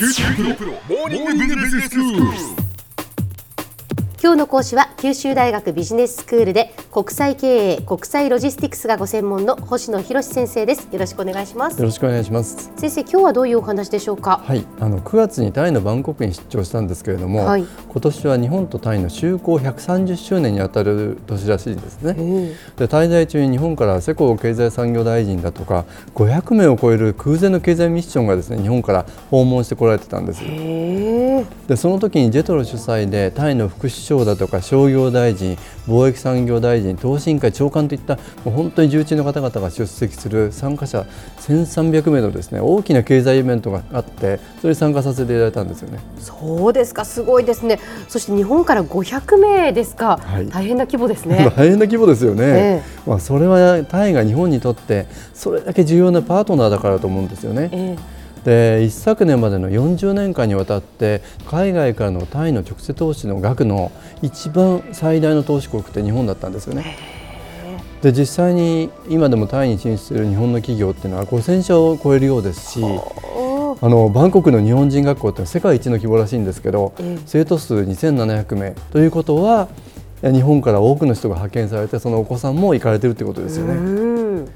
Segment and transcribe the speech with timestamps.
[0.00, 2.59] 九州大学モーニングビジネススクール。
[4.22, 10.88] 今日の講師は九州大学ビジネススクールで国際経営国際ロジスティクスがご専門の星野博先生です。
[10.92, 11.78] よろしくお願いします。
[11.78, 12.70] よろしくお願いします。
[12.76, 14.42] 先生今日はどういうお話でしょうか？
[14.44, 17.64] はい、あの9月にタイのバンコクに出張したんですけれども、はい。
[17.88, 22.10] 今年は日本とタイの修好130周年にあたる年らしいですね。
[22.18, 22.46] うん
[22.76, 30.42] で滞在中に日本から世耕経済産業大臣だとか500名を超える空前の経済ミッションがですね日本から訪問してこられてたんです。
[31.66, 35.56] でその時にジェトロ主催でタイの副首相だとか商業大臣
[35.86, 41.06] 貿易産業大臣投資委員会長官といったもう本当に重鎮の方々が出席する参加者
[41.38, 46.00] 1300名のですね大きな経済イベントがあってそれに参加させていただいたんですよね。
[46.18, 47.78] そうですかすごいですね。
[48.08, 50.48] そして日本から500名ですか、はい。
[50.48, 51.52] 大変な規模ですね。
[51.56, 57.68] 大変な規模ですよね、えまあ、それはタイが日本にとってそれだけ重要なパートナーだからだと思うんですよね。
[57.72, 57.96] え
[58.44, 63.92] で一昨年までの40年間にわたって海外からのタイの直接投資の額の
[64.22, 66.96] 一番最大の投資国って日本だったんですよね。
[68.02, 77.22] で実際に今でもタイに進出する日本の企業っていうのは5000社を超えるようですしあのバンコクの日本人学校って世界一の規模らしいんですけど、ええ。
[77.26, 78.72] 生徒数2700名。
[78.90, 79.68] ということは
[80.22, 84.46] 日本から多くの人が派遣されてそのお子さんも行かれてるってことですよね。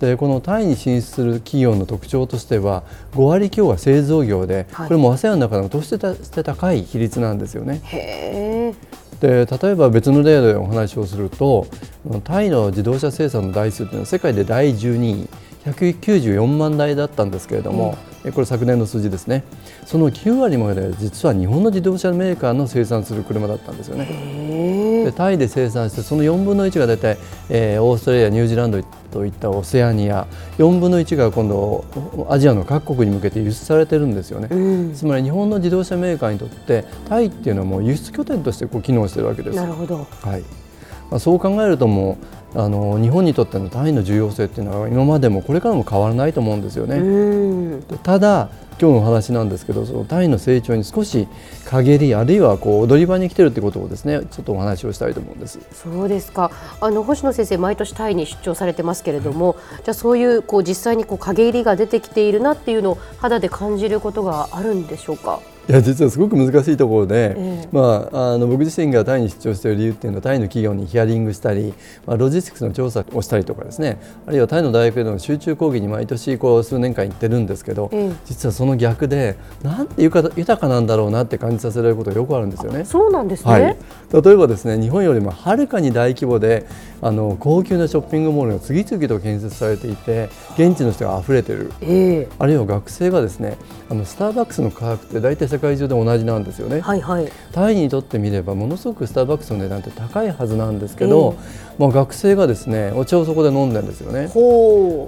[0.00, 4.88] うんでこのタイに進出する企業の特徴としては5割強が製造業で、はい。
[4.88, 7.80] これも ASEAN の中でもとしてたして高い比率なんですよね。
[9.20, 11.66] で例えば別の例でお話をすると
[12.24, 15.28] タイの自動車生産の台数というのは世界で第12位
[15.64, 19.42] 194万台だったんですけれども、えこれ昨年の数字ですね。
[19.84, 24.06] その9割まで実は日本の自動車メーカーの生産する車だったんですよね。
[25.06, 27.16] でタイで生産してその4分の1が大体、
[27.48, 30.26] えーオーストラリアニュージーランドといったオセアニア
[30.58, 31.84] 4分の1が今度
[32.28, 34.48] アジアの各国に向けて輸出されてるんですよね。
[34.50, 39.56] うんつまり日本の自動車メーカーにとってタイっていうのはもう輸出拠点としてこう機能してるわけです。
[39.56, 40.42] なるほどはい
[41.08, 42.18] まあ、そう考えるとも
[42.56, 47.80] うあの日本にとってのタイの重要性っていうのは今までもこれからも変わらないと思うんですよね。
[48.02, 48.48] ただ
[48.78, 51.28] 今日のお話なんですけどそのタイの成長に少し
[51.64, 55.60] 陰りあるいはこう踊り場に来てるってことをですねちょっとお話をしたいと思うんです。
[55.72, 56.50] そうですか。
[56.80, 65.40] あの星野先生毎年タイに出張されてますけれども、じゃあそういうこう実際にこう陰入りが出てきているなっていうのを肌で感じることがあるんでしょうか？
[65.68, 71.74] いや実はすごく難しいところで、ええまあ、あの僕自身がタイに出張している理由っていうのはタイの企業にヒアリングしたり、
[72.06, 82.84] まあ、ロジスティクスの調査をしたりとかですねあるいはタイの大学での集中講義に毎年こう数年間行ってるんですけど、ええ実はその逆でなんて豊か豊かなんだろうなって感じさせられることがよくあるんですよね。
[82.84, 83.52] そうなんですね。
[83.52, 83.76] はい、
[84.22, 86.66] 例えばですね日本よりもはるかに大規模で
[87.02, 93.56] あの高級なショッピングモールが次々と建設されていて現地の人が溢れてるええあるいは学生がですね
[93.90, 96.80] あのスターバックスの価格って大体世界中で同じなんですよね。
[96.80, 97.32] はいはい。
[97.52, 101.36] タイにとってみればものすごくスターバックスの値段って高いはずなんですけど、
[101.78, 104.28] まあ、学生がですねお茶をそこで飲んでるんですよね。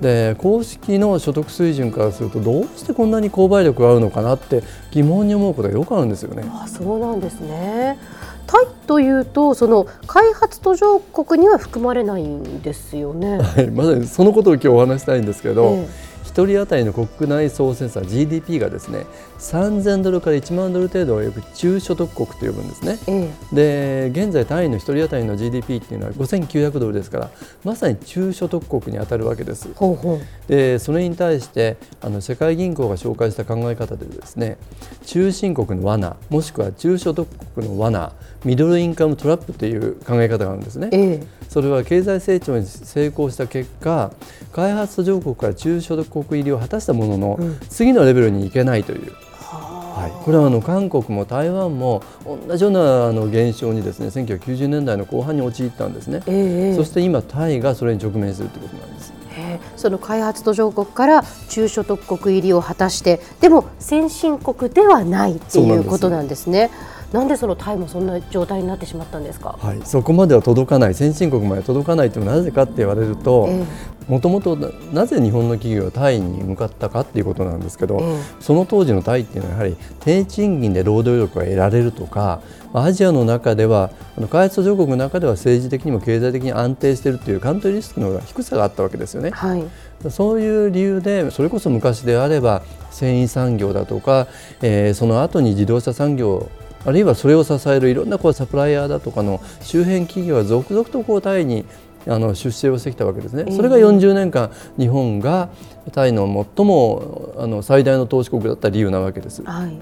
[0.00, 6.44] で公式の所得水準からするとどうしてこんなに購買力があるのかなって疑問に思うことがよくあるんですよね。
[6.50, 7.98] あそうなんですね。
[8.46, 13.38] タイというとその開発途上国には含まれないんですよね。
[13.38, 15.86] はい、まさにそのことを今日お話したいんですけど、え
[16.28, 19.06] 一人当たりの国内総生産 GDP がですね
[19.38, 22.98] 3000ドルから1万ドル程度をよく中所得国と呼ぶんですね。
[23.06, 27.30] ええで現在タイの一人当たりの GDP っていうのは5900ドルですから
[27.64, 29.68] まさに中所得国に当たるわけです。
[29.74, 30.20] ほうほう。
[30.48, 34.58] でそれに対してあの世界銀行が紹介した考え方でですね
[35.06, 38.12] 中進国の罠もしくは中所得国の罠
[38.44, 40.90] ミドルインカムトラップという考え方があるんですね。
[40.92, 44.12] ええそれは経済成長に成功した結果
[44.52, 47.58] 開発途上国から中所得国入りを果たしたものの、うん。
[47.68, 59.12] 次のレベルに行けないという、ははい、これはあの韓国も台湾も同じようなあの現象にですね1990年代の後半に陥ったんですね、ええそして今タイがそれに直面するということなんです。
[59.36, 59.60] え。
[59.62, 66.70] ーその開発途上国から中所得国入りを果たしてでも先進国ではないっていうことなんですね。
[67.12, 69.58] なんでそのタイもそんな状態になってしまったんですか？
[69.60, 73.64] はい、そこまでは届かない先進国まで届かないというのはなぜかって言われるとえ
[74.08, 74.56] もともと
[74.92, 82.40] なぜ日本の企業がタイに向かったかっていうことなんですけど、ええその当時のタイっていうのはやはり低賃金で労働力が得られるとか
[82.74, 83.90] アジアの中では
[84.30, 89.30] 開発途上国の中では政治的にも経済的に安定しているというカントリーリスクの低さがあったわけですよね。
[89.30, 89.64] はい。
[90.10, 94.26] そういう理由でそれこそ昔であれば繊維産業だとか、
[94.62, 96.50] えーその後に自動車産業
[96.84, 101.64] あるいはそれを支えるいろんなこうサプライヤーだとかの周辺企業が続々とこうタイに
[102.06, 105.50] あの出世をしてきたわけですね、それが40年間日本が
[105.92, 106.26] タイの
[106.56, 109.42] 最もあの最大の投資国だった理由なわけです。
[109.42, 109.76] はい。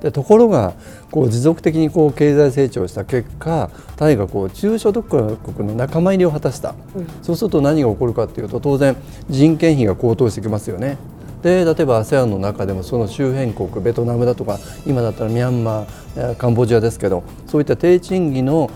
[0.00, 0.74] でところが
[1.10, 8.94] こう持続的にこう経済成長した結果タイがこう中所得国の仲間入りを果たした、うん、そうすると何が起こるかというと当然
[9.28, 10.98] 人件費が高騰してきますよね。
[11.46, 18.68] で例えば ASEAN の中でもその周辺国ベトナムだとか今だったらミャンマーカンボジアですけどそういった低賃金の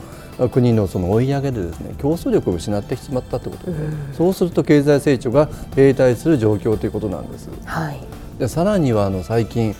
[0.52, 3.72] 国のその追い上げでですね競争力を失ってしまったということ。
[3.72, 7.50] で、うん、そうすると経済成長が停滞する状況ということなんです。
[7.64, 7.98] はい、
[8.38, 9.74] でさらにはあの最近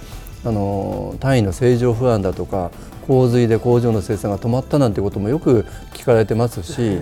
[0.44, 2.70] あの単位の政情不安だとか
[3.06, 6.98] 洪水で工場の生産が止まったなんてこともよく聞かれてますし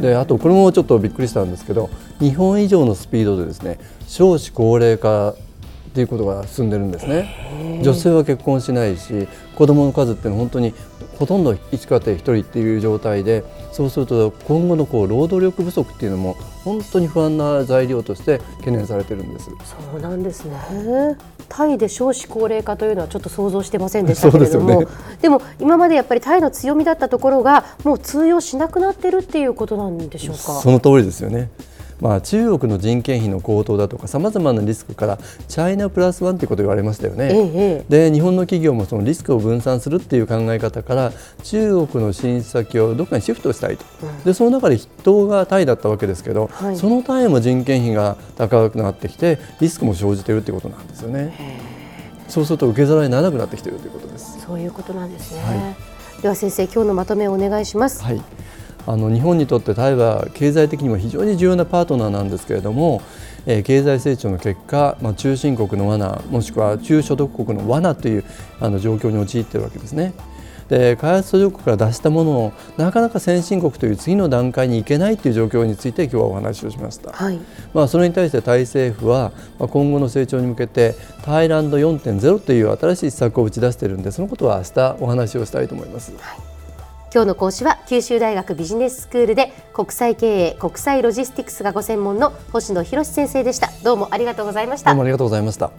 [0.00, 1.90] であとこれもちょっとびっくりしたんですけど
[2.20, 5.34] 日本以上のスピードでですね少子高齢化っ
[5.94, 7.80] ていうことが進んでるんですね。
[7.82, 9.26] 女性は結婚しないし
[9.56, 10.74] 子どもの数っていうのは本当に
[11.18, 19.46] ほとんど1家庭1人っていう状態でそうすると今後のこう労働力不足っていうのも本当に不安な材料として懸念されてるんです。
[19.46, 21.16] そうなんですね。
[21.48, 24.80] タイで少子高齢化というのはちょっと想像してませんでしたけれども。
[24.80, 24.86] で、ね,、
[25.22, 30.40] でも今までやっぱりタイの強みだったところがもう通用しなくなってるっていうことなんでしょうか？
[30.60, 31.50] その通りですよね
[32.00, 35.18] まあ、中国の人件費の高騰だとかさまざまなリスクから
[35.48, 37.30] チャイナプラスワンということ言われましたよね。
[37.32, 41.12] ええ、で日本の企業もそのリスクを分散するっていう考え方から
[41.42, 51.78] 中国の進出先をどこかにシフトしたいと、うん、でその中で筆頭がタイだったわけですけど、はい、そのタイも人件費が高くなってきてリスクも生じているということなんですよね。
[52.28, 54.38] そうすると受け皿にならなくなってきているということです。
[54.46, 55.42] そういうことなんですね。
[55.42, 55.74] は
[56.18, 58.02] い、では先生今日のまとめをお願いします。
[58.02, 58.22] はい。
[58.88, 63.02] あの日本にとってタイは経済的にも非常に重要なパートナーなんですけれども、
[63.44, 68.24] えー、経済成長の結果、まあ、中心国の罠もしくは中所得国の罠という
[68.58, 70.14] あの状況に陥っているわけですね。
[70.70, 77.38] で開発途上国から出したものをなかなか先進国という次の段階に行けないという状況について今日はお話をしました、はい、
[77.72, 80.94] まあ、それに対してタイ政府は今後の成長に向けて
[81.24, 86.12] タイランド4.0という新しい施策を打ち出しているんでそのことは明日お話をしたいと思います。
[86.18, 86.57] はい
[87.12, 93.70] 今日の講師は九州大学ビジネススクールで国際経営国際ロジスティクスがご専門の星野博先生でした。
[93.82, 94.90] どうもありがとうございました。
[94.90, 95.70] どうもありがとうございました。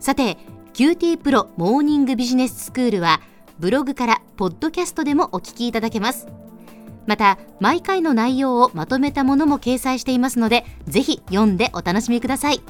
[0.00, 0.36] さて
[0.74, 3.20] QT プロモーニングビジネススクールは
[3.60, 6.26] ブログからポッドキャストでもお聞きいただけます。
[7.06, 12.60] また毎回の内容をまとめたものも掲載していますのでぜひ読んでお楽しみください。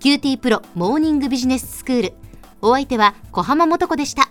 [0.00, 2.12] QT プロモーニングビジネススクール。
[2.60, 4.30] お相手は小浜もとこでした